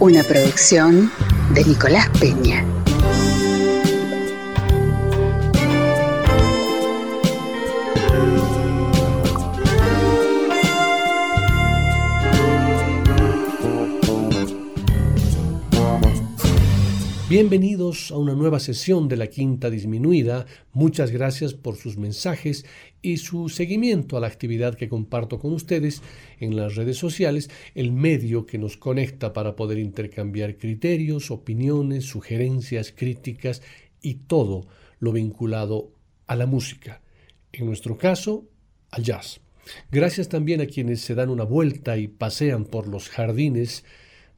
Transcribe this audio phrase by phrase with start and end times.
[0.00, 1.10] Una producción
[1.54, 2.64] de Nicolás Peña.
[17.38, 20.46] Bienvenidos a una nueva sesión de la Quinta Disminuida.
[20.72, 22.64] Muchas gracias por sus mensajes
[23.02, 26.00] y su seguimiento a la actividad que comparto con ustedes
[26.40, 32.90] en las redes sociales, el medio que nos conecta para poder intercambiar criterios, opiniones, sugerencias,
[32.96, 33.60] críticas
[34.00, 34.66] y todo
[34.98, 35.92] lo vinculado
[36.26, 37.02] a la música.
[37.52, 38.46] En nuestro caso,
[38.90, 39.42] al jazz.
[39.90, 43.84] Gracias también a quienes se dan una vuelta y pasean por los jardines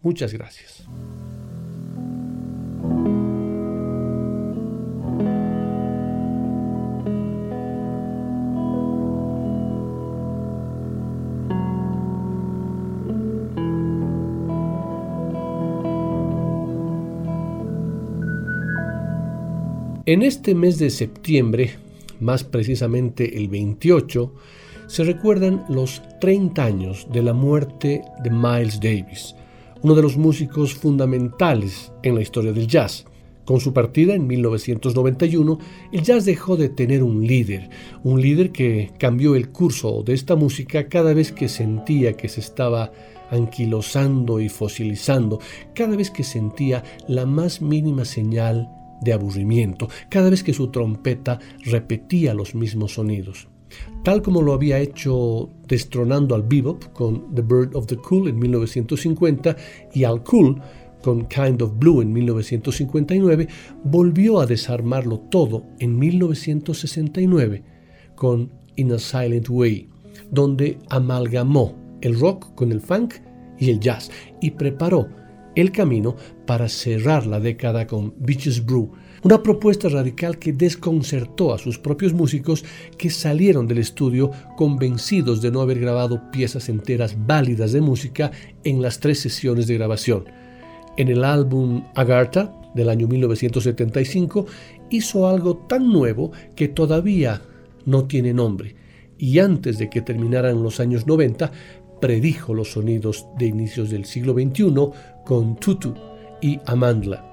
[0.02, 0.88] Muchas gracias.
[20.08, 21.72] En este mes de septiembre,
[22.22, 24.33] más precisamente el 28,
[24.88, 29.35] se recuerdan los 30 años de la muerte de Miles Davis,
[29.81, 33.03] uno de los músicos fundamentales en la historia del jazz.
[33.44, 35.59] Con su partida en 1991,
[35.91, 37.69] el jazz dejó de tener un líder,
[38.06, 42.39] un líder que cambió el curso de esta música cada vez que sentía que se
[42.39, 42.94] estaba
[43.29, 45.41] anquilosando y fosilizando,
[45.75, 48.69] cada vez que sentía la más mínima señal
[49.02, 53.47] de aburrimiento cada vez que su trompeta repetía los mismos sonidos.
[54.03, 58.40] Tal como lo había hecho destronando al bebop con The Bird of the Cool en
[58.40, 59.56] 1950
[59.94, 60.62] y al Cool
[61.02, 63.47] con Kind of Blue en 1959,
[63.84, 67.63] volvió a desarmarlo todo en 1969
[68.16, 69.90] con In a Silent Way,
[70.31, 73.16] donde amalgamó el rock con el funk
[73.59, 75.07] y el jazz y preparó
[75.56, 76.16] el camino
[76.47, 78.91] para cerrar la década con Beaches Brew,
[79.22, 82.66] una propuesta radical que desconcertó a sus propios músicos
[82.97, 88.31] que salieron del estudio convencidos de no haber grabado piezas enteras válidas de música
[88.63, 90.25] en las tres sesiones de grabación.
[90.96, 94.46] En el álbum Agartha del año 1975
[94.90, 97.41] hizo algo tan nuevo que todavía
[97.86, 98.75] no tiene nombre
[99.18, 101.52] y antes de que terminaran los años 90
[102.00, 104.74] predijo los sonidos de inicios del siglo XXI
[105.25, 105.94] con Tutu
[106.42, 107.24] y Amandla.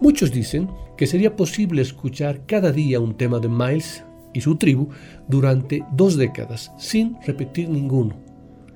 [0.00, 4.88] Muchos dicen que sería posible escuchar cada día un tema de Miles y su tribu
[5.28, 8.16] durante dos décadas sin repetir ninguno.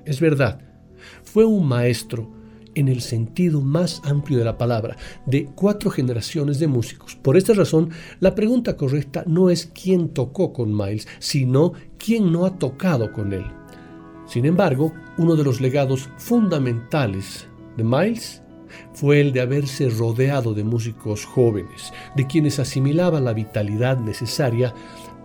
[0.05, 0.59] Es verdad,
[1.23, 2.31] fue un maestro
[2.75, 4.95] en el sentido más amplio de la palabra,
[5.25, 7.15] de cuatro generaciones de músicos.
[7.15, 12.45] Por esta razón, la pregunta correcta no es quién tocó con Miles, sino quién no
[12.45, 13.45] ha tocado con él.
[14.25, 18.43] Sin embargo, uno de los legados fundamentales de Miles
[18.93, 24.73] fue el de haberse rodeado de músicos jóvenes, de quienes asimilaban la vitalidad necesaria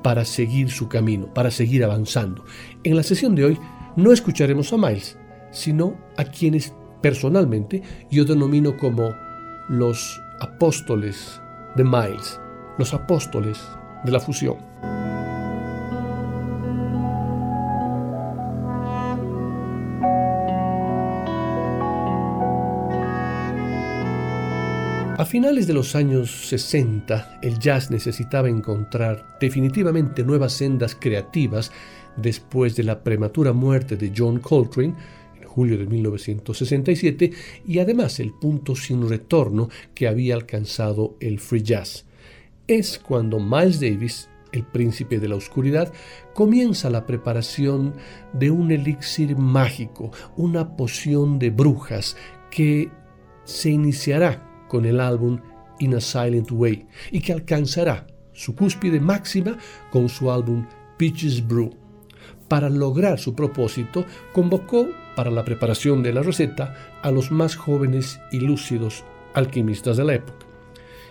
[0.03, 2.45] para seguir su camino, para seguir avanzando.
[2.83, 3.59] En la sesión de hoy
[3.97, 5.19] no escucharemos a Miles,
[5.51, 9.15] sino a quienes personalmente yo denomino como
[9.69, 11.41] los apóstoles
[11.77, 12.41] de Miles,
[12.79, 13.59] los apóstoles
[14.05, 14.57] de la fusión.
[25.25, 31.73] A finales de los años 60, el jazz necesitaba encontrar definitivamente nuevas sendas creativas
[32.15, 34.95] después de la prematura muerte de John Coltrane
[35.41, 37.33] en julio de 1967
[37.67, 42.05] y además el punto sin retorno que había alcanzado el free jazz.
[42.67, 45.91] Es cuando Miles Davis el príncipe de la oscuridad,
[46.35, 47.95] comienza la preparación
[48.35, 52.15] de un elixir mágico, una poción de brujas
[52.51, 52.91] que
[53.45, 55.39] se iniciará con el álbum
[55.79, 59.57] in a Silent Way y que alcanzará su cúspide máxima
[59.93, 60.67] con su álbum
[60.99, 61.71] Peaches Brew.
[62.49, 68.19] Para lograr su propósito, convocó para la preparación de la receta a los más jóvenes
[68.33, 69.05] y lúcidos
[69.35, 70.45] alquimistas de la época.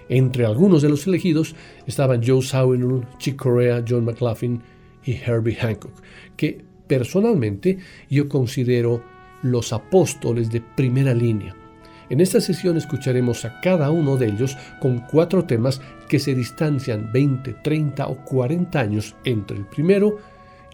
[0.09, 1.55] Entre algunos de los elegidos
[1.87, 4.61] estaban Joe Zawinul, Chick Corea, John McLaughlin
[5.05, 5.93] y Herbie Hancock,
[6.35, 7.77] que personalmente
[8.09, 9.01] yo considero
[9.41, 11.55] los apóstoles de primera línea.
[12.09, 17.11] En esta sesión escucharemos a cada uno de ellos con cuatro temas que se distancian
[17.11, 20.17] 20, 30 o 40 años entre el primero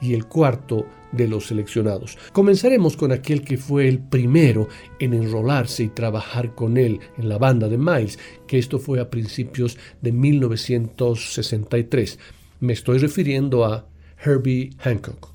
[0.01, 2.17] y el cuarto de los seleccionados.
[2.31, 4.67] Comenzaremos con aquel que fue el primero
[4.99, 8.17] en enrolarse y trabajar con él en la banda de Miles,
[8.47, 12.19] que esto fue a principios de 1963.
[12.59, 13.87] Me estoy refiriendo a
[14.23, 15.33] Herbie Hancock.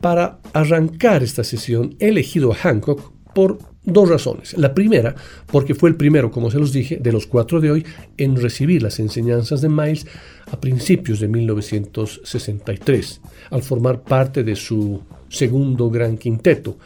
[0.00, 4.56] Para arrancar esta sesión he elegido a Hancock por dos razones.
[4.56, 5.14] La primera,
[5.46, 7.86] porque fue el primero, como se los dije, de los cuatro de hoy
[8.16, 10.06] en recibir las enseñanzas de Miles
[10.50, 13.20] a principios de 1963,
[13.50, 16.78] al formar parte de su segundo gran quinteto.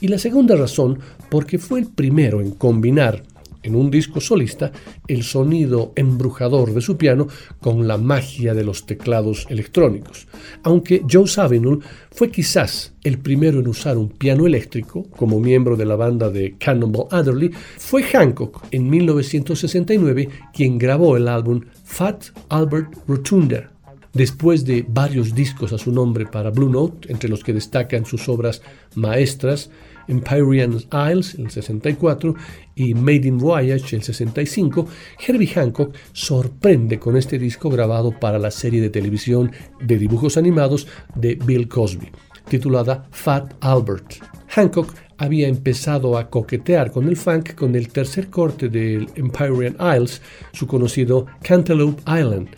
[0.00, 0.98] Y la segunda razón,
[1.28, 3.22] porque fue el primero en combinar
[3.62, 4.72] en un disco solista
[5.06, 7.28] el sonido embrujador de su piano
[7.60, 10.26] con la magia de los teclados electrónicos.
[10.62, 15.86] Aunque Joe Zawinul fue quizás el primero en usar un piano eléctrico como miembro de
[15.86, 22.94] la banda de Cannonball Adderley, fue Hancock en 1969 quien grabó el álbum Fat Albert
[23.06, 23.70] Rotunda.
[24.12, 28.28] Después de varios discos a su nombre para Blue Note, entre los que destacan sus
[28.28, 28.60] obras
[28.96, 29.70] maestras,
[30.08, 30.78] Empyrean
[31.10, 32.34] Isles, el 64,
[32.74, 34.86] y Made in Voyage, el 65,
[35.26, 40.86] Herbie Hancock sorprende con este disco grabado para la serie de televisión de dibujos animados
[41.14, 42.10] de Bill Cosby,
[42.48, 44.14] titulada Fat Albert.
[44.48, 50.22] Hancock había empezado a coquetear con el funk con el tercer corte del Empyrean Isles,
[50.52, 52.48] su conocido Cantaloupe Island,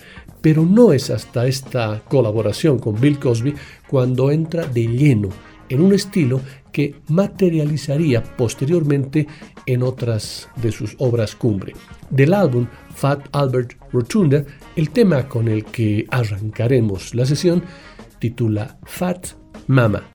[0.40, 3.54] pero no es hasta esta colaboración con Bill Cosby
[3.88, 5.30] cuando entra de lleno
[5.68, 6.40] en un estilo
[6.72, 9.26] que materializaría posteriormente
[9.66, 11.74] en otras de sus obras cumbre.
[12.10, 14.44] Del álbum Fat Albert Rotunda,
[14.76, 17.62] el tema con el que arrancaremos la sesión
[18.19, 19.28] titula Fat
[19.66, 20.12] Mama.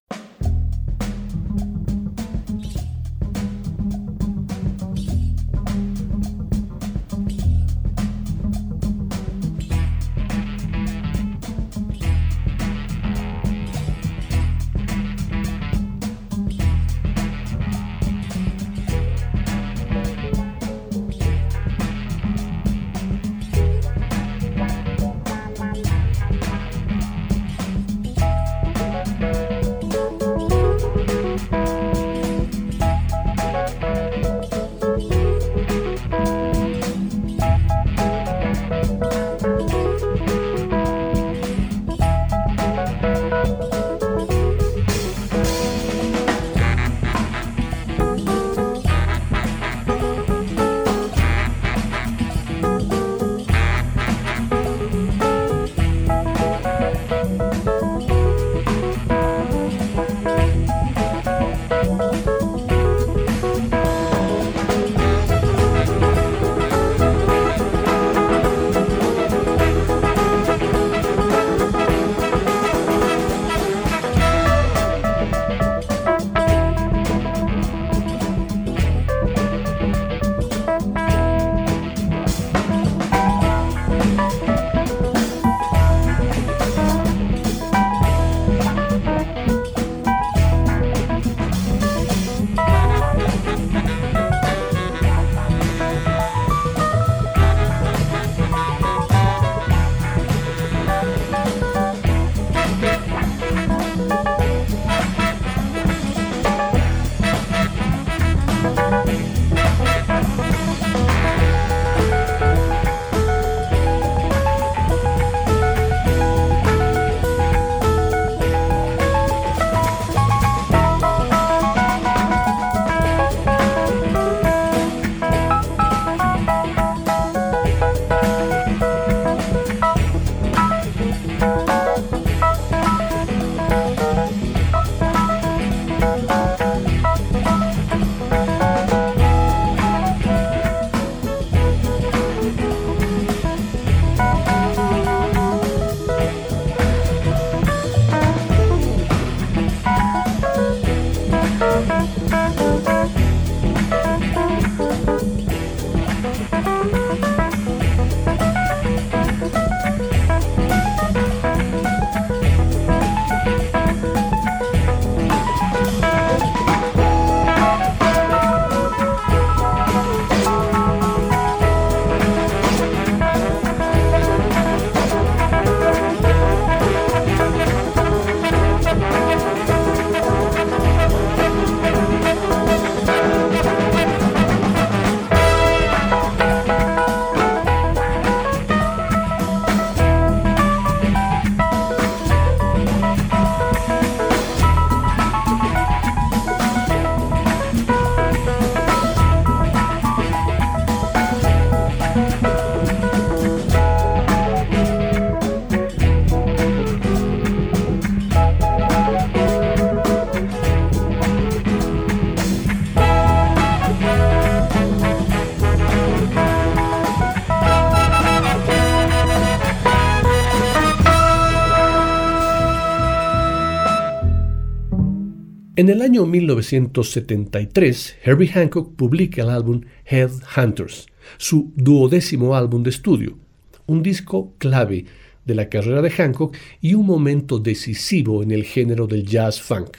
[226.17, 231.05] Año 1973, Herbie Hancock publica el álbum Headhunters,
[231.37, 233.37] su duodécimo álbum de estudio,
[233.85, 235.05] un disco clave
[235.45, 239.97] de la carrera de Hancock y un momento decisivo en el género del jazz funk.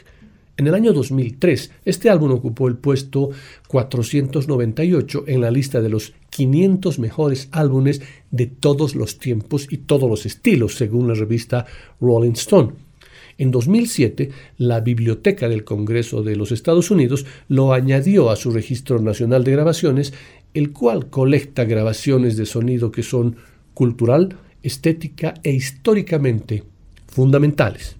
[0.56, 3.30] En el año 2003, este álbum ocupó el puesto
[3.68, 10.10] 498 en la lista de los 500 mejores álbumes de todos los tiempos y todos
[10.10, 11.64] los estilos, según la revista
[12.00, 12.87] Rolling Stone.
[13.38, 19.00] En 2007, la Biblioteca del Congreso de los Estados Unidos lo añadió a su Registro
[19.00, 20.12] Nacional de Grabaciones,
[20.54, 23.36] el cual colecta grabaciones de sonido que son
[23.74, 26.64] cultural, estética e históricamente
[27.06, 27.96] fundamentales.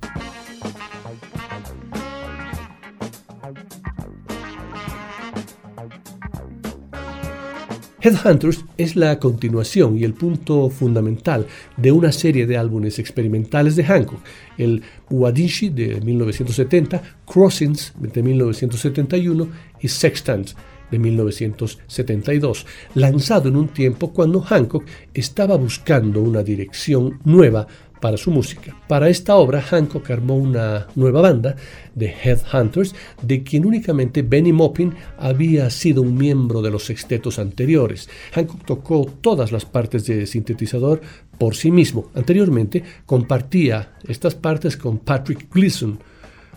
[8.01, 13.83] Headhunters es la continuación y el punto fundamental de una serie de álbumes experimentales de
[13.83, 14.21] Hancock,
[14.57, 19.49] el Uadishi de 1970, Crossings de 1971
[19.81, 20.51] y Sextant
[20.93, 27.67] de 1972, lanzado en un tiempo cuando Hancock estaba buscando una dirección nueva
[28.01, 28.77] para su música.
[28.89, 31.57] Para esta obra, Hancock armó una nueva banda
[31.95, 38.09] de Headhunters, de quien únicamente Benny Maupin había sido un miembro de los sextetos anteriores.
[38.33, 41.01] Hancock tocó todas las partes de sintetizador
[41.39, 42.11] por sí mismo.
[42.15, 45.99] Anteriormente compartía estas partes con Patrick Gleason.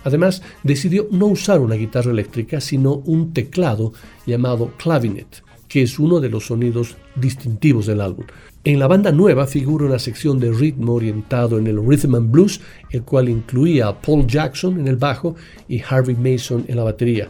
[0.04, 3.94] Además, decidió no usar una guitarra eléctrica, sino un teclado
[4.26, 8.26] llamado clavinet, que es uno de los sonidos distintivos del álbum.
[8.64, 12.62] En la banda nueva figura una sección de ritmo orientado en el rhythm and blues,
[12.92, 15.36] el cual incluía a Paul Jackson en el bajo
[15.68, 17.28] y Harvey Mason en la batería.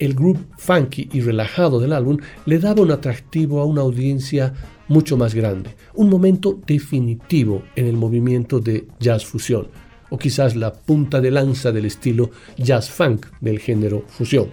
[0.00, 4.54] El grupo funky y relajado del álbum le daba un atractivo a una audiencia
[4.88, 9.68] mucho más grande, un momento definitivo en el movimiento de jazz fusión,
[10.10, 14.48] o quizás la punta de lanza del estilo jazz funk del género fusión.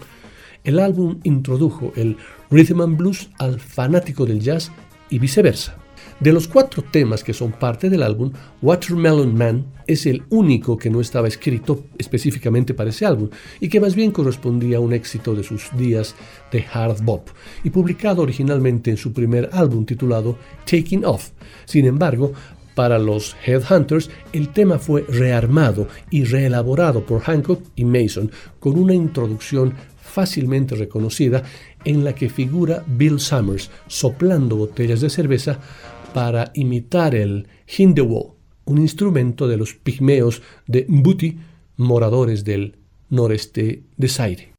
[0.63, 2.17] El álbum introdujo el
[2.51, 4.71] rhythm and blues al fanático del jazz
[5.09, 5.78] y viceversa.
[6.19, 10.89] De los cuatro temas que son parte del álbum, Watermelon Man es el único que
[10.89, 13.29] no estaba escrito específicamente para ese álbum
[13.61, 16.15] y que más bien correspondía a un éxito de sus días
[16.51, 17.29] de hard bop
[17.63, 21.29] y publicado originalmente en su primer álbum titulado Taking Off.
[21.63, 22.33] Sin embargo,
[22.75, 28.93] para los Headhunters, el tema fue rearmado y reelaborado por Hancock y Mason con una
[28.93, 31.43] introducción fácilmente reconocida
[31.85, 35.59] en la que figura Bill Summers soplando botellas de cerveza
[36.13, 37.47] para imitar el
[37.77, 38.35] hindewo,
[38.65, 41.39] un instrumento de los pigmeos de Mbuti,
[41.77, 42.75] moradores del
[43.09, 44.53] noreste de Zaire.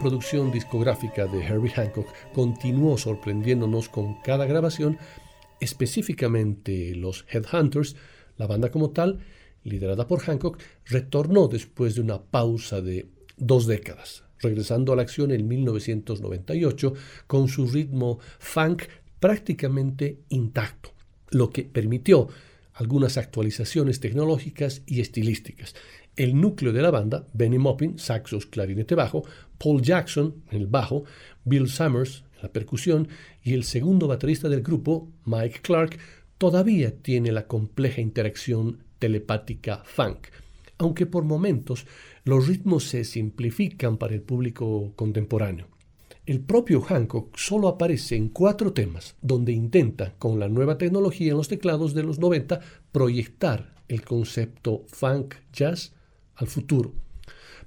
[0.00, 4.98] Producción discográfica de Herbie Hancock continuó sorprendiéndonos con cada grabación,
[5.60, 7.94] específicamente los Headhunters,
[8.38, 9.20] la banda como tal,
[9.62, 15.30] liderada por Hancock, retornó después de una pausa de dos décadas, regresando a la acción
[15.30, 16.94] en 1998
[17.26, 18.84] con su ritmo funk
[19.20, 20.92] prácticamente intacto,
[21.30, 22.28] lo que permitió
[22.72, 25.74] algunas actualizaciones tecnológicas y estilísticas,
[26.16, 29.24] el núcleo de la banda, Benny Maupin, saxos, clarinete bajo,
[29.62, 31.04] Paul Jackson en el bajo,
[31.44, 33.08] Bill Summers en la percusión
[33.42, 35.98] y el segundo baterista del grupo, Mike Clark,
[36.38, 40.28] todavía tiene la compleja interacción telepática funk,
[40.78, 41.86] aunque por momentos
[42.24, 45.68] los ritmos se simplifican para el público contemporáneo.
[46.24, 51.36] El propio Hancock solo aparece en cuatro temas, donde intenta, con la nueva tecnología en
[51.36, 52.60] los teclados de los 90,
[52.92, 55.92] proyectar el concepto funk jazz
[56.36, 56.94] al futuro.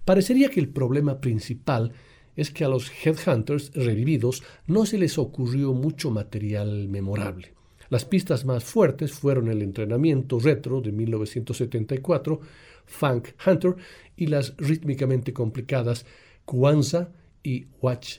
[0.05, 1.93] Parecería que el problema principal
[2.35, 7.53] es que a los Headhunters revividos no se les ocurrió mucho material memorable.
[7.89, 12.39] Las pistas más fuertes fueron el entrenamiento retro de 1974,
[12.85, 13.75] Funk Hunter,
[14.17, 16.05] y las rítmicamente complicadas
[16.45, 17.09] Kwanzaa
[17.43, 18.17] y Watch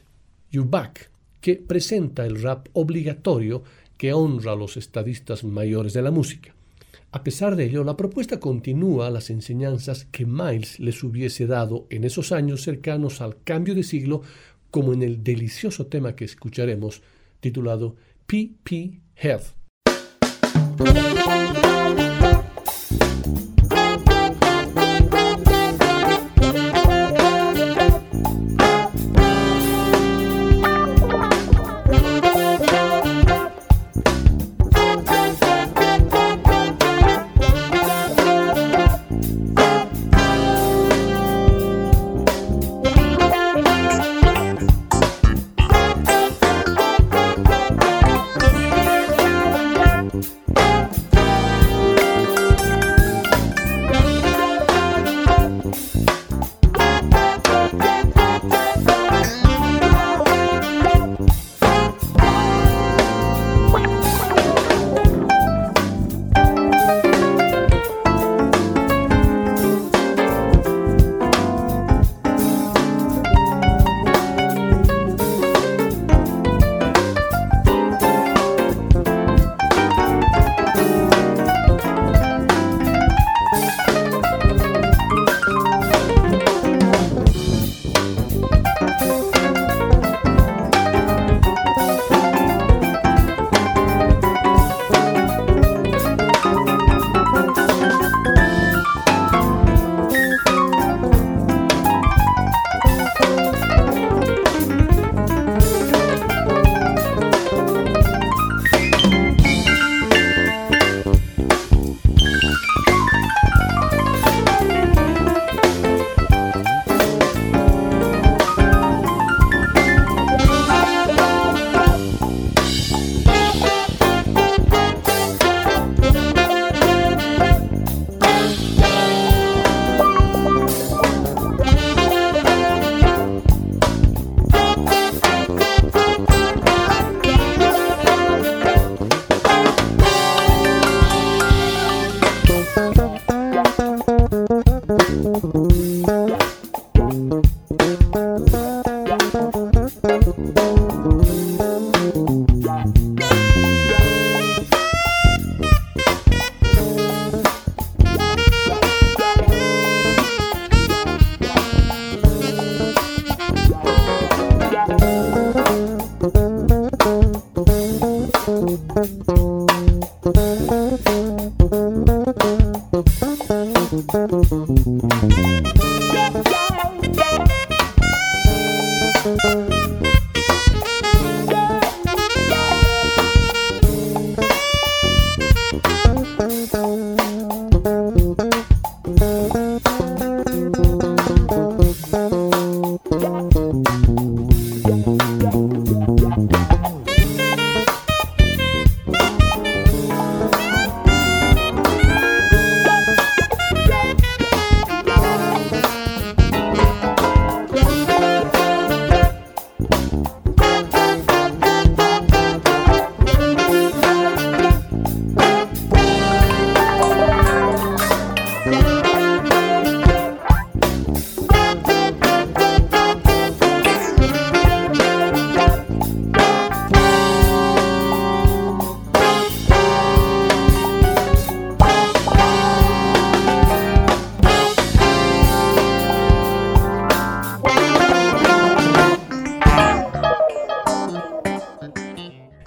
[0.51, 3.62] You Back, que presenta el rap obligatorio
[3.99, 6.53] que honra a los estadistas mayores de la música.
[7.14, 12.03] A pesar de ello, la propuesta continúa las enseñanzas que Miles les hubiese dado en
[12.03, 14.22] esos años cercanos al cambio de siglo,
[14.72, 17.03] como en el delicioso tema que escucharemos,
[17.38, 17.94] titulado
[18.27, 19.55] PP Health.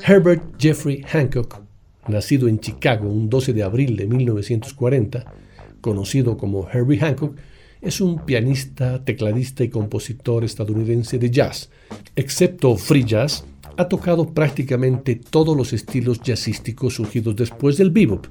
[0.10, 1.62] Herbert Jeffrey Hancock,
[2.08, 5.26] nacido en Chicago un 12 de abril de 1940,
[5.82, 7.36] conocido como Herbie Hancock,
[7.82, 11.70] es un pianista, tecladista y compositor estadounidense de jazz.
[12.16, 13.44] Excepto free jazz,
[13.76, 18.28] ha tocado prácticamente todos los estilos jazzísticos surgidos después del bebop,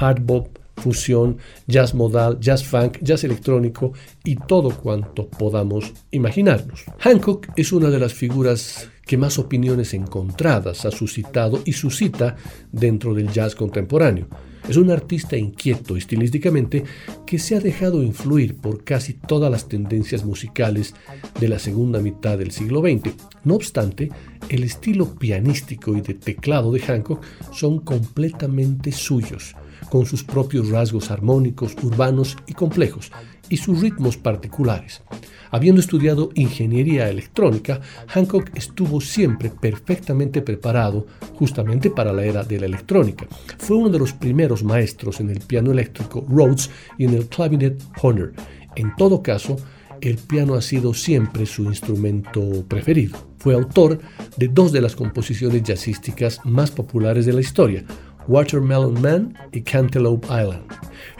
[0.00, 1.38] hard bop, fusión,
[1.68, 3.92] jazz modal, jazz funk, jazz electrónico
[4.24, 6.86] y todo cuanto podamos imaginarnos.
[6.98, 12.36] Hancock es una de las figuras que más opiniones encontradas ha suscitado y suscita
[12.70, 14.28] dentro del jazz contemporáneo.
[14.68, 16.84] Es un artista inquieto estilísticamente
[17.26, 20.94] que se ha dejado influir por casi todas las tendencias musicales
[21.40, 23.12] de la segunda mitad del siglo XX.
[23.42, 24.12] No obstante,
[24.48, 27.20] el estilo pianístico y de teclado de Hancock
[27.52, 29.56] son completamente suyos
[29.90, 33.10] con sus propios rasgos armónicos, urbanos y complejos,
[33.50, 35.02] y sus ritmos particulares.
[35.50, 42.66] Habiendo estudiado ingeniería electrónica, Hancock estuvo siempre perfectamente preparado justamente para la era de la
[42.66, 43.26] electrónica.
[43.58, 47.82] Fue uno de los primeros maestros en el piano eléctrico Rhodes y en el clavinet
[48.00, 48.32] Horner.
[48.76, 49.56] En todo caso,
[50.00, 53.18] el piano ha sido siempre su instrumento preferido.
[53.38, 53.98] Fue autor
[54.36, 57.84] de dos de las composiciones jazzísticas más populares de la historia,
[58.28, 60.64] Watermelon Man y Cantaloupe Island.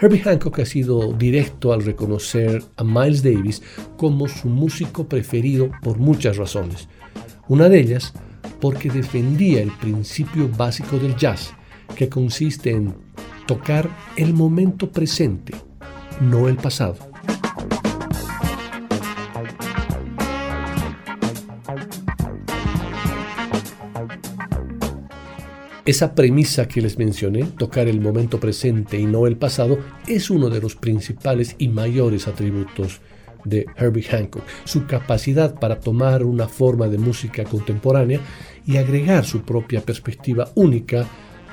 [0.00, 3.62] Herbie Hancock ha sido directo al reconocer a Miles Davis
[3.96, 6.88] como su músico preferido por muchas razones.
[7.48, 8.12] Una de ellas
[8.60, 11.52] porque defendía el principio básico del jazz,
[11.96, 12.94] que consiste en
[13.46, 15.54] tocar el momento presente,
[16.20, 17.09] no el pasado.
[25.86, 30.50] Esa premisa que les mencioné, tocar el momento presente y no el pasado, es uno
[30.50, 33.00] de los principales y mayores atributos
[33.44, 38.20] de Herbie Hancock, su capacidad para tomar una forma de música contemporánea
[38.66, 41.06] y agregar su propia perspectiva única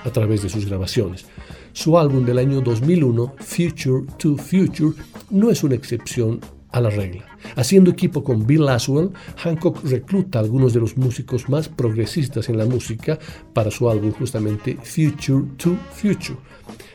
[0.03, 1.25] a través de sus grabaciones.
[1.71, 4.95] Su álbum del año 2001, Future to Future,
[5.29, 7.25] no es una excepción a la regla.
[7.55, 12.57] Haciendo equipo con Bill Laswell, Hancock recluta a algunos de los músicos más progresistas en
[12.57, 13.17] la música
[13.53, 16.37] para su álbum justamente Future to Future.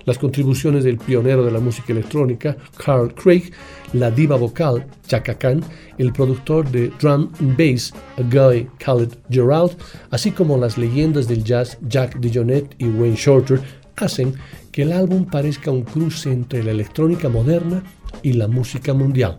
[0.05, 3.53] Las contribuciones del pionero de la música electrónica, Carl Craig,
[3.93, 5.63] la diva vocal, Chaka Khan,
[5.99, 7.95] el productor de drum and bass,
[8.31, 9.77] Guy Khaled Gerald,
[10.11, 13.61] así como las leyendas del jazz Jack DeJohnette y Wayne Shorter,
[13.97, 14.35] hacen
[14.73, 17.83] que el álbum parezca un cruce entre la electrónica moderna
[18.23, 19.37] y la música mundial.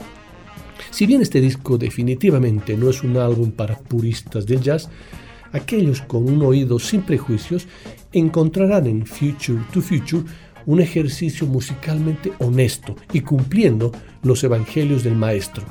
[0.93, 4.89] Si bien este disco definitivamente no es un álbum para puristas del jazz,
[5.51, 7.65] aquellos con un oído sin prejuicios
[8.12, 10.23] encontrarán en Future to Future
[10.67, 15.63] un ejercicio musicalmente honesto y cumpliendo los evangelios del maestro,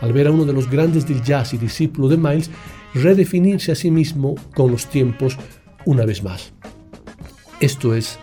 [0.00, 2.48] al ver a uno de los grandes del jazz y discípulo de Miles
[2.94, 5.36] redefinirse a sí mismo con los tiempos
[5.86, 6.52] una vez más.
[7.58, 8.16] Esto es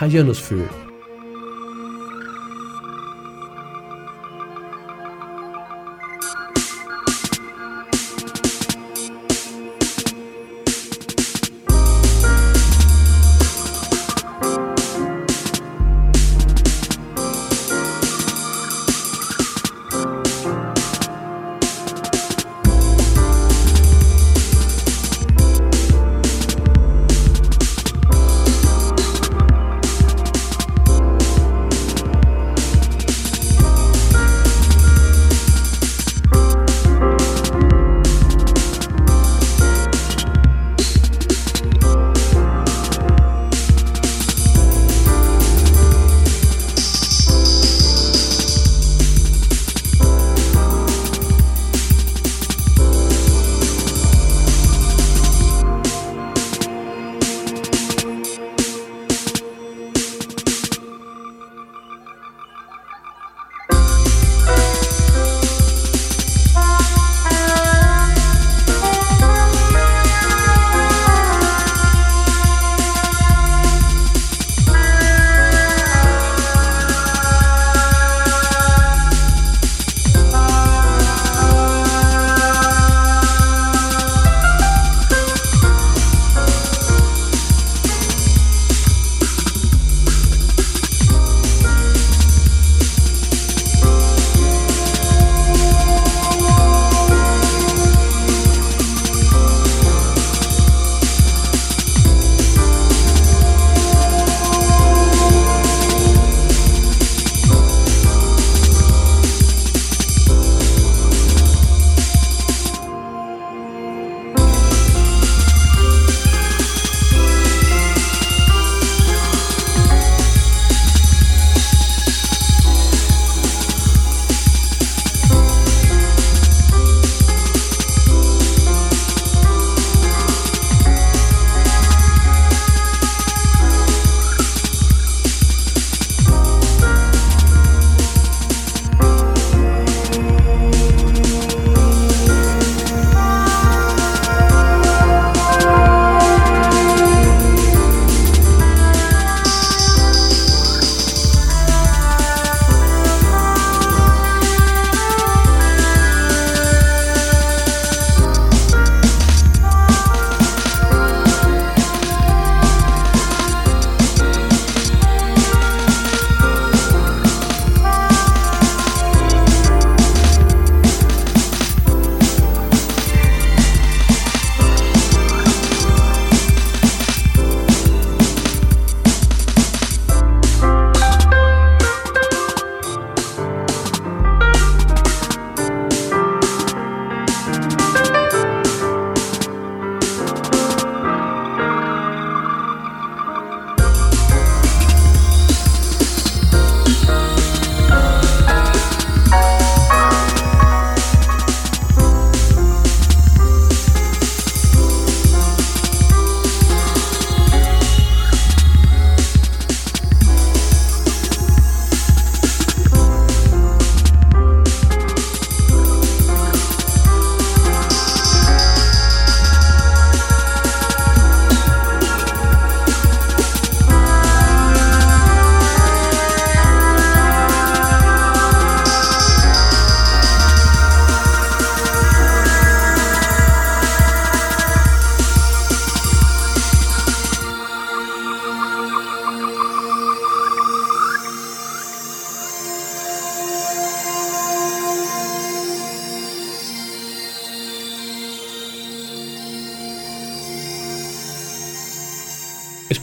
[0.00, 0.87] Hyanosphere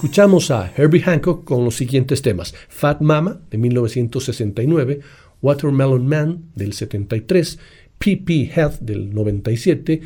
[0.05, 4.99] Escuchamos a Herbie Hancock con los siguientes temas: Fat Mama de 1969,
[5.41, 7.57] Watermelon Man del 73,
[7.97, 10.01] PP Health del 97,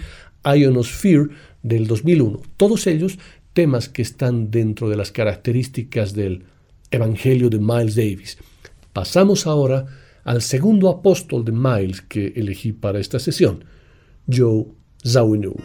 [0.45, 1.27] Ionosphere
[1.63, 2.41] del 2001.
[2.55, 3.19] Todos ellos
[3.51, 6.45] temas que están dentro de las características del
[6.91, 8.37] Evangelio de Miles Davis.
[8.93, 9.85] Pasamos ahora
[10.23, 13.65] al segundo apóstol de Miles que elegí para esta sesión,
[14.31, 14.63] Joe
[15.05, 15.57] Zawinul.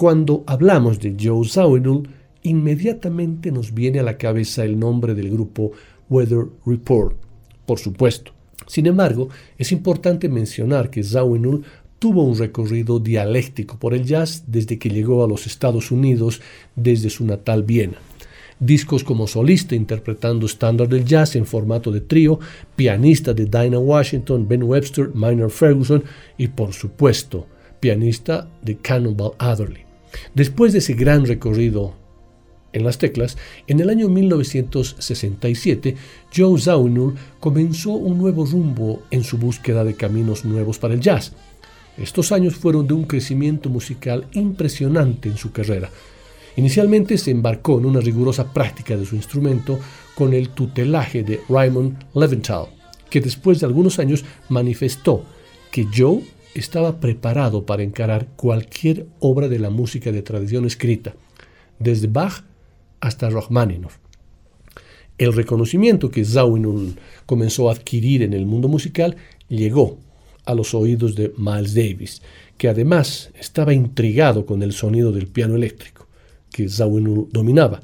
[0.00, 2.08] Cuando hablamos de Joe Zawinul,
[2.42, 5.72] inmediatamente nos viene a la cabeza el nombre del grupo
[6.08, 7.14] Weather Report,
[7.66, 8.32] por supuesto.
[8.66, 9.28] Sin embargo,
[9.58, 11.64] es importante mencionar que Zawinul
[11.98, 16.40] tuvo un recorrido dialéctico por el jazz desde que llegó a los Estados Unidos
[16.74, 17.98] desde su natal Viena.
[18.58, 22.40] Discos como solista interpretando estándar del jazz en formato de trío,
[22.74, 26.02] pianista de Dinah Washington, Ben Webster, Minor Ferguson
[26.38, 27.46] y por supuesto
[27.80, 29.89] pianista de Cannonball Adderley.
[30.34, 31.94] Después de ese gran recorrido
[32.72, 33.36] en las teclas,
[33.66, 35.96] en el año 1967,
[36.34, 41.32] Joe Zawinul comenzó un nuevo rumbo en su búsqueda de caminos nuevos para el jazz.
[41.98, 45.90] Estos años fueron de un crecimiento musical impresionante en su carrera.
[46.56, 49.78] Inicialmente se embarcó en una rigurosa práctica de su instrumento
[50.14, 52.66] con el tutelaje de Raymond Leventhal,
[53.08, 55.24] que después de algunos años manifestó
[55.70, 56.22] que Joe
[56.54, 61.14] estaba preparado para encarar cualquier obra de la música de tradición escrita,
[61.78, 62.44] desde Bach
[63.00, 63.96] hasta Rachmaninoff.
[65.18, 66.96] El reconocimiento que Zawinul
[67.26, 69.16] comenzó a adquirir en el mundo musical
[69.48, 69.98] llegó
[70.46, 72.22] a los oídos de Miles Davis,
[72.56, 76.06] que además estaba intrigado con el sonido del piano eléctrico,
[76.50, 77.82] que Zawinul dominaba.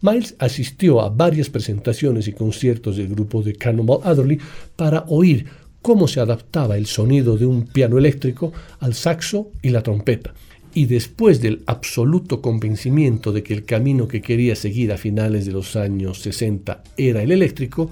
[0.00, 4.38] Miles asistió a varias presentaciones y conciertos del grupo de Cannonball Adderley
[4.76, 5.46] para oír
[5.82, 10.34] cómo se adaptaba el sonido de un piano eléctrico al saxo y la trompeta.
[10.74, 15.52] Y después del absoluto convencimiento de que el camino que quería seguir a finales de
[15.52, 17.90] los años 60 era el eléctrico,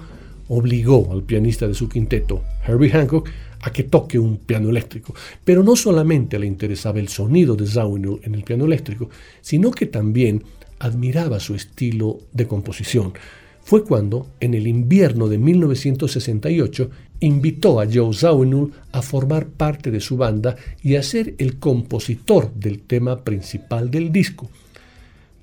[0.49, 3.28] obligó al pianista de su quinteto, Herbie Hancock,
[3.62, 5.14] a que toque un piano eléctrico.
[5.45, 9.09] Pero no solamente le interesaba el sonido de Zawinul en el piano eléctrico,
[9.41, 10.45] sino que también
[10.78, 13.14] admiraba su estilo de composición.
[13.62, 20.00] Fue cuando, en el invierno de 1968, invitó a Joe Zawinul a formar parte de
[20.00, 24.50] su banda y a ser el compositor del tema principal del disco.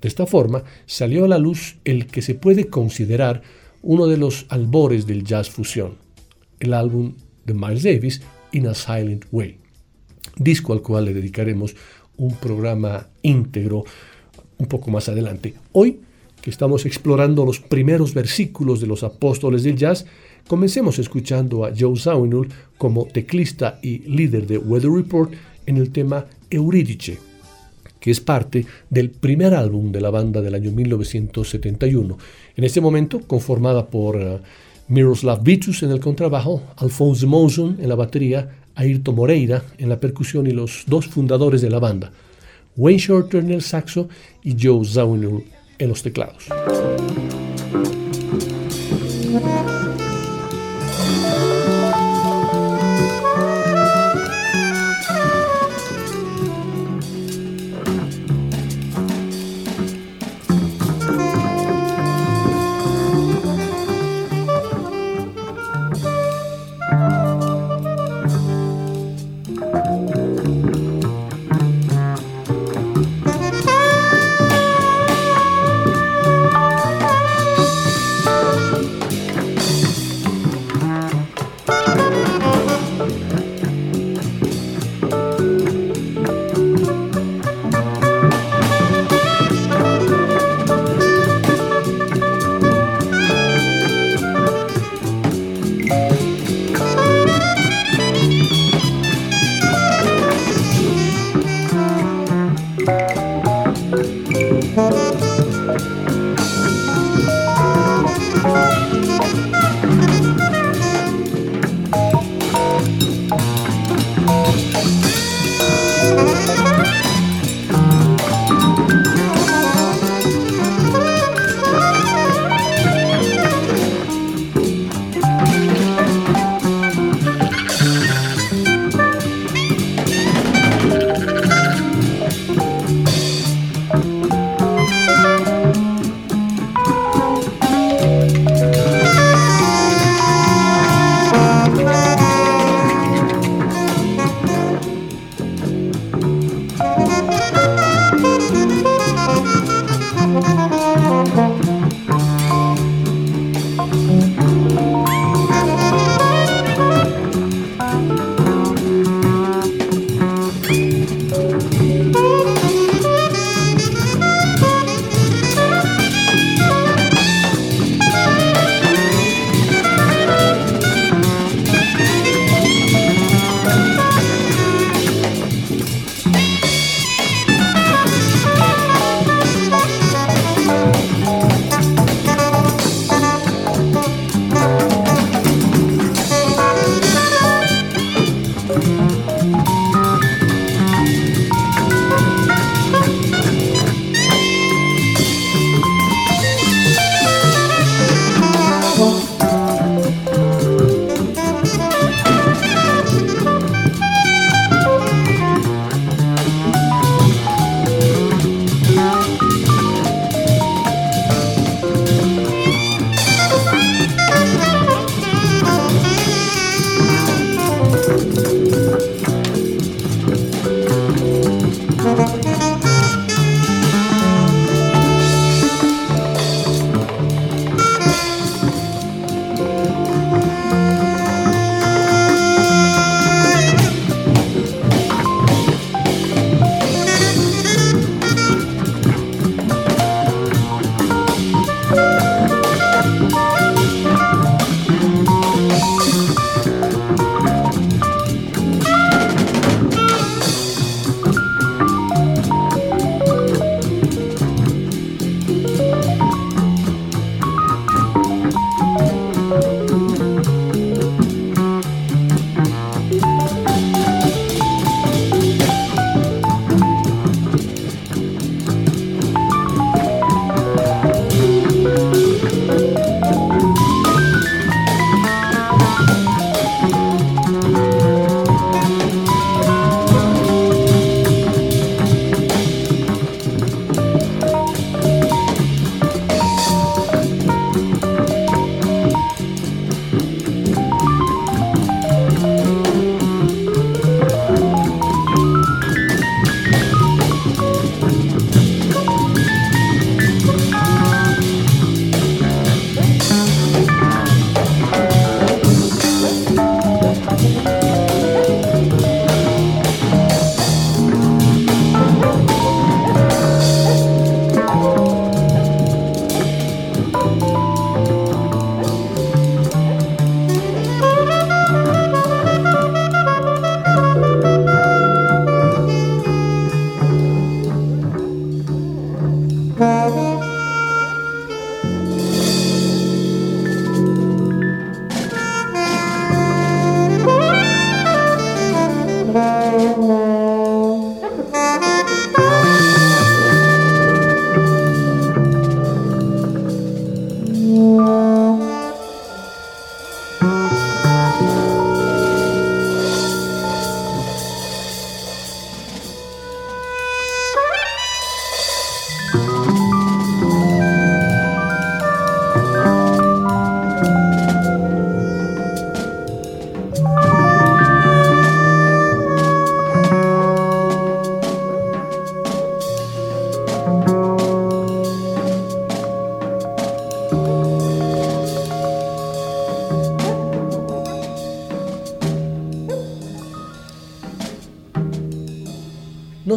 [0.00, 3.42] De esta forma salió a la luz el que se puede considerar
[3.82, 5.96] uno de los albores del jazz fusión,
[6.60, 7.14] el álbum
[7.44, 8.22] de Miles Davis,
[8.52, 9.58] In a Silent Way,
[10.36, 11.74] disco al cual le dedicaremos
[12.16, 13.84] un programa íntegro
[14.58, 15.54] un poco más adelante.
[15.72, 16.00] Hoy,
[16.40, 20.06] que estamos explorando los primeros versículos de los apóstoles del jazz,
[20.46, 25.32] Comencemos escuchando a Joe Zawinul como teclista y líder de Weather Report
[25.64, 27.18] en el tema Eurídice,
[27.98, 32.18] que es parte del primer álbum de la banda del año 1971.
[32.56, 34.38] En este momento conformada por uh,
[34.88, 40.46] Miroslav Vitus en el contrabajo, Alphonse Monson en la batería, Ayrton Moreira en la percusión
[40.46, 42.12] y los dos fundadores de la banda,
[42.76, 44.10] Wayne Shorter en el saxo
[44.42, 45.42] y Joe Zawinul
[45.78, 46.48] en los teclados.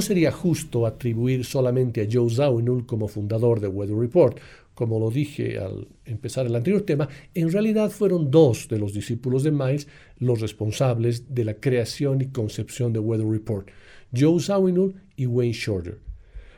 [0.08, 4.40] Sería justo atribuir solamente a Joe Zawinul como fundador de Weather Report.
[4.74, 9.44] Como lo dije al empezar el anterior tema, en realidad fueron dos de los discípulos
[9.44, 9.88] de Miles
[10.20, 13.68] los responsables de la creación y concepción de Weather Report,
[14.16, 16.00] Joe Zawinul y Wayne Shorter.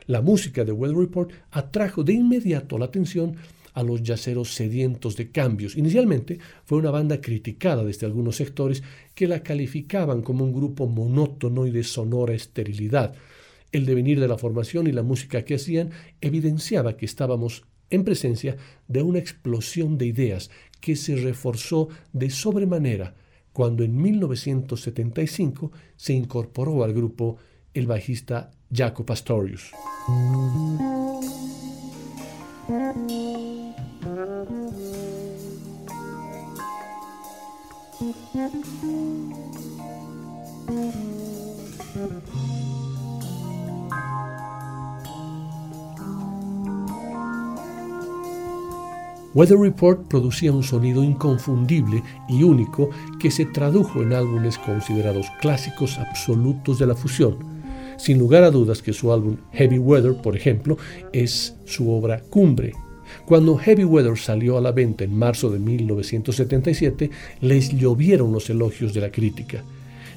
[0.06, 3.36] La música de Weather Report atrajo de inmediato la atención
[3.74, 5.76] a los yaceros sedientos de cambios.
[5.76, 8.82] Inicialmente fue una banda criticada desde algunos sectores
[9.14, 13.14] que la calificaban como un grupo monótono y de sonora esterilidad.
[13.72, 15.90] El devenir de la formación y la música que hacían
[16.20, 18.56] evidenciaba que estábamos en presencia
[18.88, 20.50] de una explosión de ideas
[20.80, 23.14] que se reforzó de sobremanera
[23.52, 27.36] cuando en 1975 se incorporó al grupo
[27.74, 29.72] el bajista Jaco Pastorius.
[49.32, 55.98] Weather Report producía un sonido inconfundible y único que se tradujo en álbumes considerados clásicos
[55.98, 57.38] absolutos de la fusión.
[57.96, 60.78] Sin lugar a dudas que su álbum Heavy Weather, por ejemplo,
[61.12, 62.72] es su obra cumbre.
[63.24, 67.10] Cuando Heavy Weather salió a la venta en marzo de 1977,
[67.40, 69.62] les llovieron los elogios de la crítica.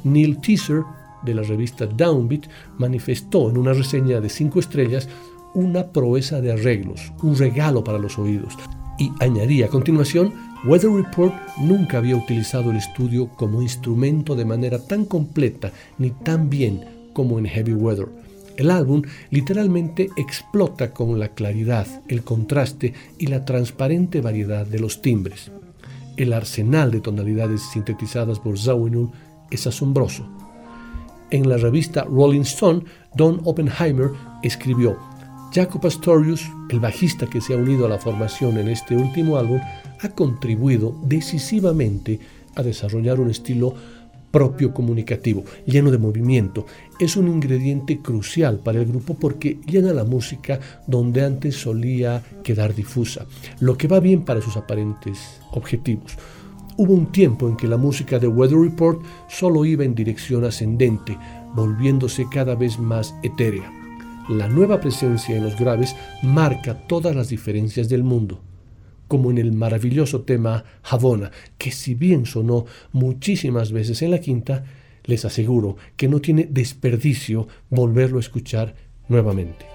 [0.03, 0.81] Neil Teaser,
[1.23, 2.47] de la revista Downbeat,
[2.79, 5.07] manifestó en una reseña de cinco estrellas
[5.53, 8.57] una proeza de arreglos, un regalo para los oídos
[9.03, 10.33] y añadía a continuación,
[10.65, 16.49] Weather Report nunca había utilizado el estudio como instrumento de manera tan completa ni tan
[16.49, 18.07] bien como en Heavy Weather.
[18.55, 25.01] El álbum literalmente explota con la claridad, el contraste y la transparente variedad de los
[25.01, 25.51] timbres.
[26.15, 29.11] El arsenal de tonalidades sintetizadas por Zawinul
[29.51, 30.25] es asombroso.
[31.29, 32.83] En la revista Rolling Stone,
[33.15, 34.11] Don Oppenheimer
[34.43, 34.97] escribió,
[35.53, 39.59] Jaco Pastorius, el bajista que se ha unido a la formación en este último álbum,
[40.01, 42.19] ha contribuido decisivamente
[42.55, 43.75] a desarrollar un estilo
[44.31, 46.65] propio comunicativo, lleno de movimiento.
[46.99, 52.73] Es un ingrediente crucial para el grupo porque llena la música donde antes solía quedar
[52.73, 53.27] difusa,
[53.59, 56.17] lo que va bien para sus aparentes objetivos.
[56.77, 61.15] Hubo un tiempo en que la música de Weather Report solo iba en dirección ascendente,
[61.53, 63.82] volviéndose cada vez más etérea.
[64.29, 68.41] La nueva presencia en los graves marca todas las diferencias del mundo,
[69.09, 74.63] como en el maravilloso tema Havana, que si bien sonó muchísimas veces en la quinta,
[75.03, 78.75] les aseguro que no tiene desperdicio volverlo a escuchar
[79.09, 79.72] nuevamente.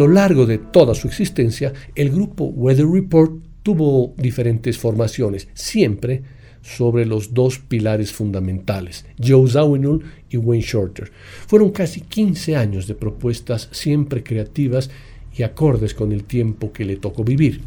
[0.00, 3.32] Lo largo de toda su existencia, el grupo Weather Report
[3.62, 6.22] tuvo diferentes formaciones, siempre
[6.62, 11.12] sobre los dos pilares fundamentales, Joe Zawinul y Wayne Shorter.
[11.46, 14.90] Fueron casi 15 años de propuestas siempre creativas
[15.36, 17.60] y acordes con el tiempo que le tocó vivir.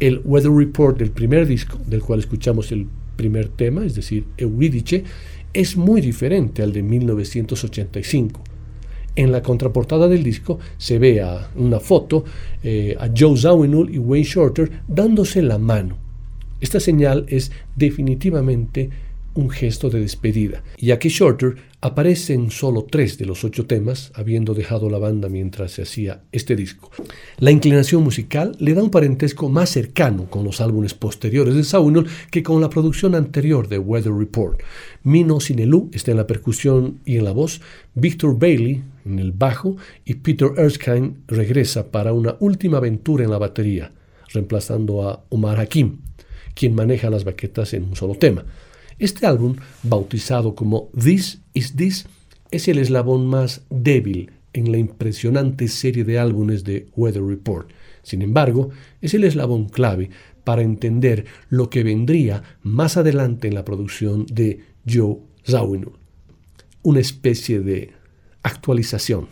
[0.00, 5.04] El Weather Report del primer disco, del cual escuchamos el primer tema, es decir, Eurídice,
[5.52, 8.42] es muy diferente al de 1985.
[9.18, 12.24] En la contraportada del disco se ve a una foto
[12.62, 15.96] eh, a Joe Zawinul y Wayne Shorter dándose la mano.
[16.60, 18.90] Esta señal es definitivamente
[19.34, 24.12] un gesto de despedida, ya que Shorter aparece en solo tres de los ocho temas,
[24.14, 26.90] habiendo dejado la banda mientras se hacía este disco.
[27.38, 32.06] La inclinación musical le da un parentesco más cercano con los álbumes posteriores de Saunol
[32.30, 34.60] que con la producción anterior de Weather Report.
[35.02, 37.60] Mino Sinelu está en la percusión y en la voz,
[37.94, 43.38] Victor Bailey en el bajo y Peter Erskine regresa para una última aventura en la
[43.38, 43.92] batería,
[44.32, 45.98] reemplazando a Omar Hakim,
[46.54, 48.44] quien maneja las baquetas en un solo tema.
[48.98, 52.06] Este álbum, bautizado como This Is This,
[52.50, 57.70] es el eslabón más débil en la impresionante serie de álbumes de Weather Report.
[58.02, 60.10] Sin embargo, es el eslabón clave
[60.44, 65.92] para entender lo que vendría más adelante en la producción de Joe Zawinul,
[66.82, 67.92] una especie de
[68.48, 69.28] actualización.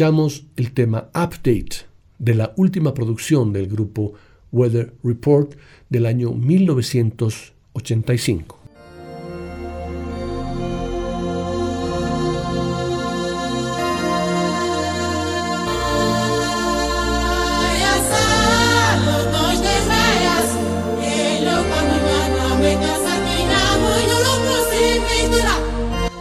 [0.00, 1.78] El tema Update
[2.20, 4.12] de la última producción del grupo
[4.52, 5.56] Weather Report
[5.88, 8.60] del año 1985.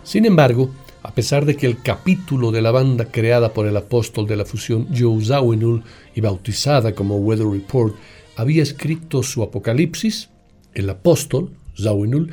[0.03, 0.71] Sin embargo,
[1.17, 4.87] pesar de que el capítulo de la banda creada por el apóstol de la fusión
[4.95, 5.81] Joe Zawinul
[6.13, 7.95] y bautizada como Weather Report
[8.35, 10.29] había escrito su Apocalipsis,
[10.75, 12.29] el apóstol Zawinul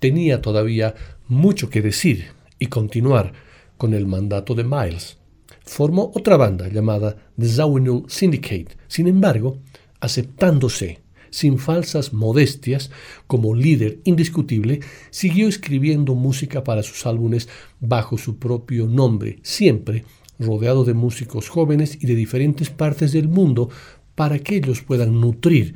[0.00, 0.94] tenía todavía
[1.28, 2.26] mucho que decir
[2.58, 3.32] y continuar
[3.78, 5.16] con el mandato de Miles.
[5.64, 9.60] Formó otra banda llamada The Zawinul Syndicate, sin embargo,
[9.98, 11.00] aceptándose
[11.30, 12.90] sin falsas modestias,
[13.26, 17.48] como líder indiscutible, siguió escribiendo música para sus álbumes
[17.80, 20.04] bajo su propio nombre, siempre
[20.38, 23.70] rodeado de músicos jóvenes y de diferentes partes del mundo
[24.14, 25.74] para que ellos puedan nutrir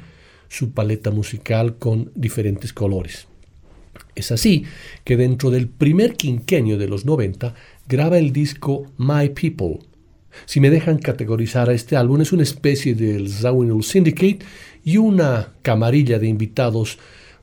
[0.48, 3.26] su paleta musical con diferentes colores.
[4.14, 4.64] Es así
[5.04, 7.54] que dentro del primer quinquenio de los 90
[7.88, 9.78] graba el disco My People.
[10.46, 14.38] Si me dejan categorizar a este álbum, es una especie del Zawinul Syndicate
[14.84, 16.98] y una camarilla de invitados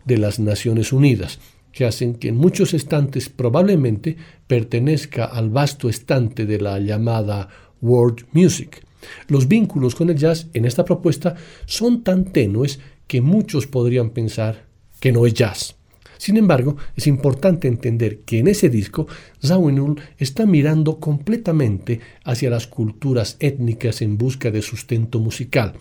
[0.06, 1.40] de las Naciones Unidas,
[1.72, 4.18] que hacen que en muchos estantes probablemente
[4.48, 7.50] pertenezca al vasto estante de la llamada
[7.82, 8.84] world music.
[9.28, 11.36] Los vínculos con el jazz en esta propuesta
[11.66, 14.66] son tan tenues que muchos podrían pensar
[15.00, 15.76] que no es jazz.
[16.18, 19.08] Sin embargo, es importante entender que en ese disco
[19.46, 25.74] Zawinul está mirando completamente hacia las culturas étnicas en busca de sustento musical,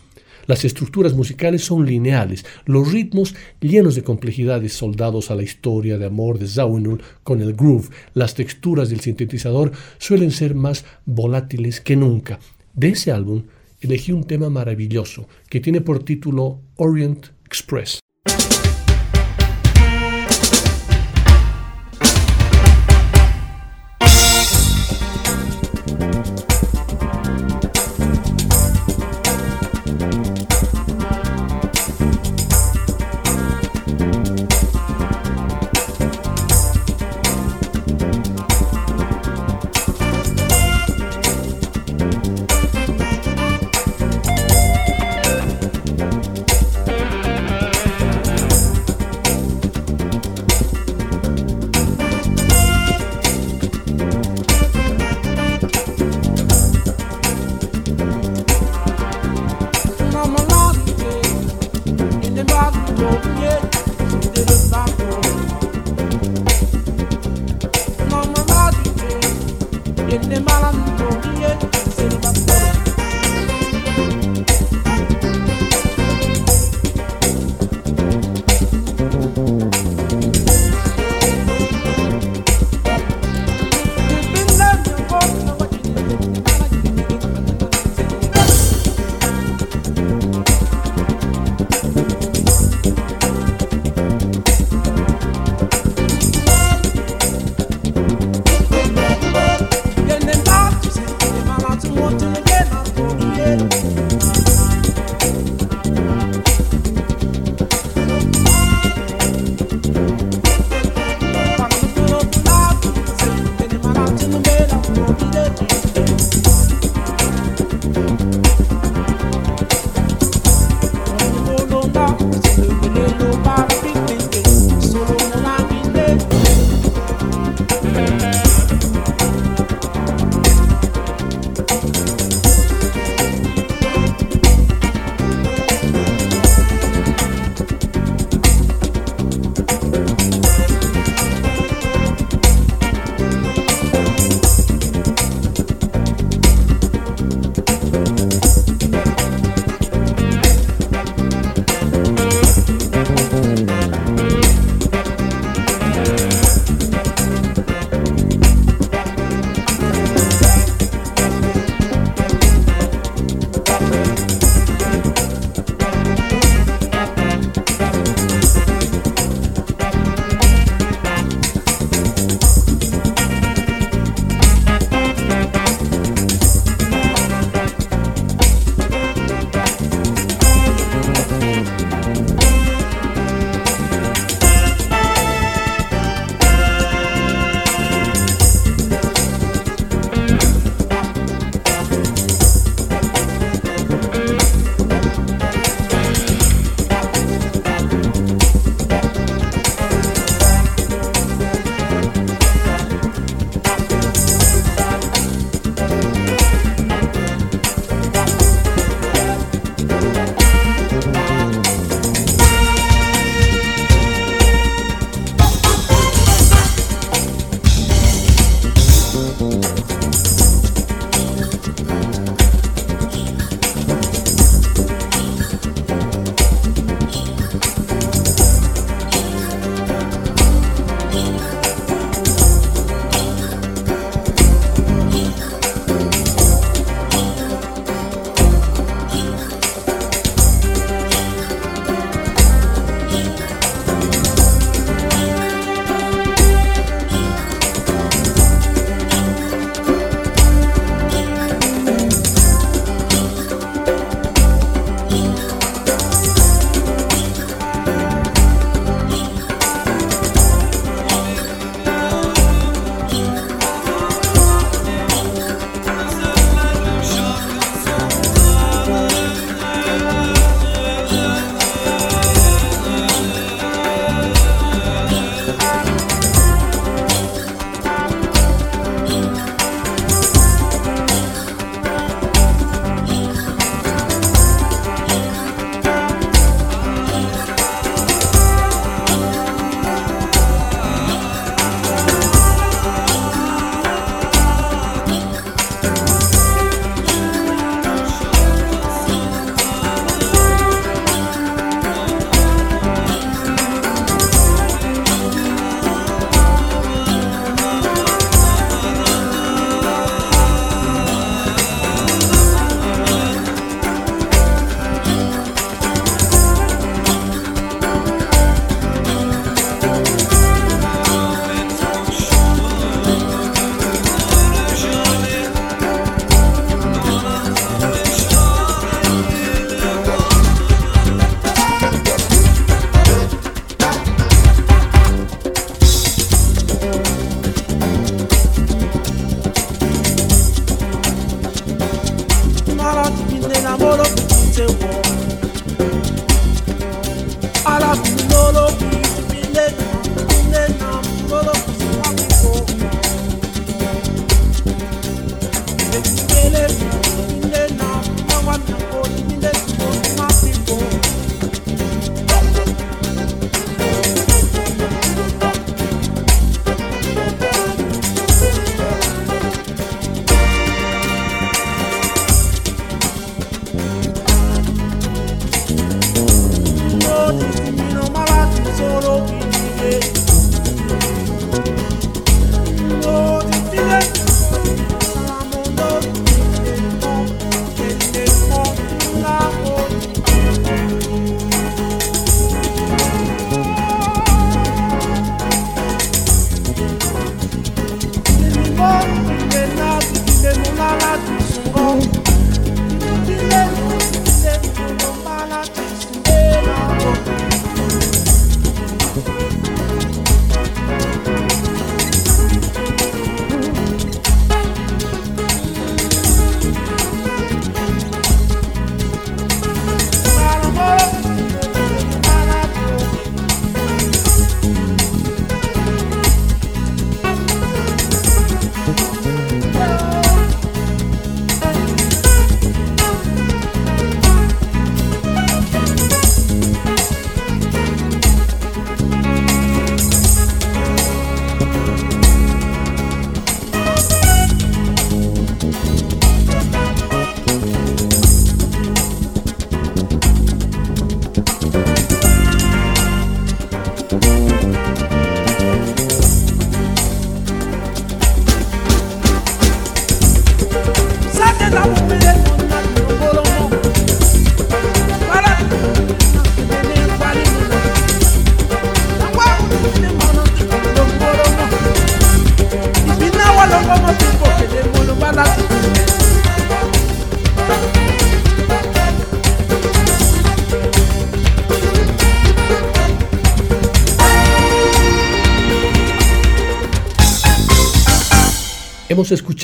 [0.46, 6.06] las estructuras musicales son lineales, los ritmos llenos de complejidades soldados a la historia de
[6.06, 11.96] amor de Zawinul con el groove, las texturas del sintetizador suelen ser más volátiles que
[11.96, 12.38] nunca.
[12.74, 13.44] De ese álbum
[13.80, 18.00] elegí un tema maravilloso que tiene por título Orient Express.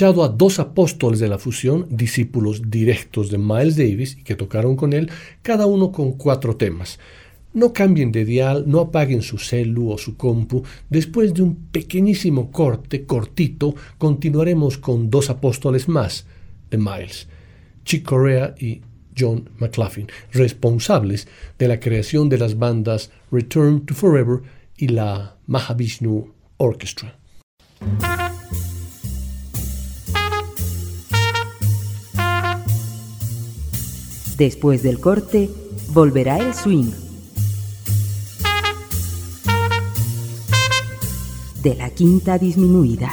[0.03, 4.91] Escuchado a dos apóstoles de la fusión, discípulos directos de Miles Davis, que tocaron con
[4.91, 5.09] él,
[5.41, 6.99] cada uno con cuatro temas.
[7.53, 10.63] No cambien de dial, no apaguen su celu o su compu.
[10.89, 16.25] Después de un pequeñísimo corte, cortito, continuaremos con dos apóstoles más
[16.69, 17.29] de Miles,
[17.85, 18.81] Chick Corea y
[19.17, 24.41] John McLaughlin, responsables de la creación de las bandas Return to Forever
[24.75, 27.17] y la Mahavishnu Orchestra.
[34.37, 35.49] Después del corte,
[35.89, 36.91] volverá el swing.
[41.61, 43.09] De la quinta disminuida.